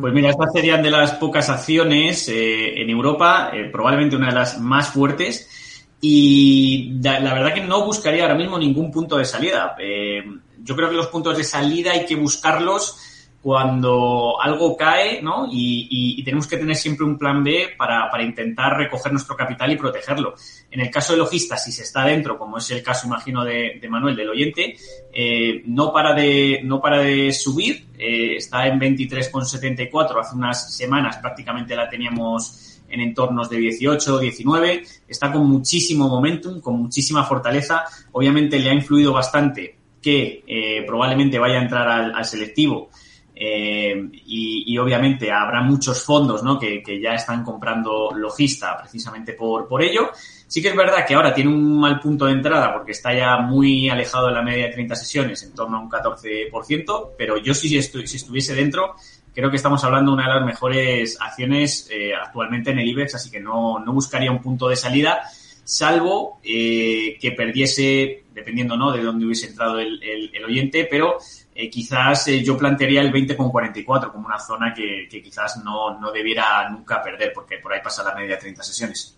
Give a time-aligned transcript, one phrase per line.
[0.00, 4.34] Pues mira, estas serían de las pocas acciones eh, en Europa, eh, probablemente una de
[4.34, 5.48] las más fuertes.
[6.00, 9.74] Y la verdad que no buscaría ahora mismo ningún punto de salida.
[9.78, 10.22] Eh,
[10.62, 13.13] yo creo que los puntos de salida hay que buscarlos
[13.44, 15.46] cuando algo cae, ¿no?
[15.52, 20.34] Y, tenemos que tener siempre un plan B para, intentar recoger nuestro capital y protegerlo.
[20.70, 23.78] En el caso de lojistas, si se está dentro, como es el caso, imagino, de,
[23.90, 24.76] Manuel, del oyente,
[25.12, 31.18] eh, no, para de, no para de subir, eh, está en 23,74, hace unas semanas
[31.18, 37.84] prácticamente la teníamos en entornos de 18, 19, está con muchísimo momentum, con muchísima fortaleza,
[38.12, 42.88] obviamente le ha influido bastante que eh, probablemente vaya a entrar al selectivo
[43.36, 46.58] eh, y, obviamente habrá muchos fondos ¿no?
[46.58, 50.10] que, ya están comprando logista precisamente por, por ello.
[50.46, 53.38] Sí que es verdad que ahora tiene un mal punto de entrada porque está ya
[53.38, 57.54] muy alejado de la media de 30 sesiones, en torno a un 14%, pero yo
[57.54, 58.94] si, si estuviese dentro,
[59.34, 63.16] creo que estamos hablando de una de las mejores acciones eh, actualmente en el IBEX,
[63.16, 65.22] así que no, no buscaría un punto de salida,
[65.64, 68.92] salvo eh, que perdiese, dependiendo ¿no?
[68.92, 71.18] de dónde hubiese entrado el, el oyente, pero
[71.56, 76.68] eh, quizás eh, yo plantearía el 20,44 como una zona que, quizás no, no, debiera
[76.68, 79.12] nunca perder, porque por ahí pasa la media de 30 sesiones.